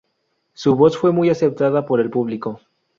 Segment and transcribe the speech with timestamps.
[0.53, 2.59] Su voz fue muy aceptada por el público.